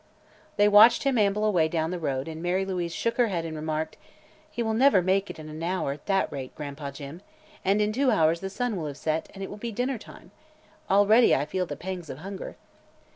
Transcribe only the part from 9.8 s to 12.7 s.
time. Already I feel the pangs of hunger."